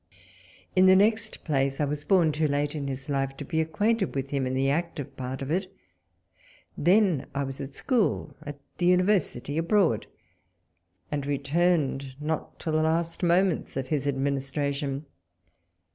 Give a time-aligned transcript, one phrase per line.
[0.75, 4.15] In the next place, I was born too late in his life to be acquainted
[4.15, 5.71] with him in the active part of it.
[6.75, 10.07] Then I was at school, at the university, abroad,
[11.11, 15.05] and returned not till the last moments of his administration.